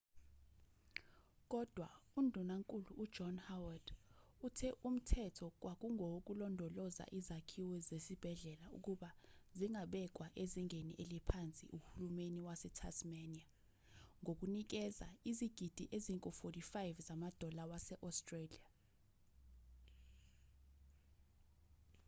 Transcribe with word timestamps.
kodwa 1.51 1.87
undunankulu 2.19 2.89
ujohn 3.03 3.37
howard 3.47 3.87
uthe 4.47 4.69
umthetho 4.87 5.45
kwakungowokulondoloza 5.61 7.03
izakhiwo 7.19 7.75
zesibhedlela 7.87 8.67
ukuba 8.77 9.09
zingabekwa 9.59 10.27
ezingeni 10.43 10.93
eliphansi 11.03 11.65
uhulumani 11.77 12.39
wasetasmania 12.47 13.47
ngokunikeza 14.21 15.07
izigidi 15.29 15.83
engu-aud$45 15.97 17.17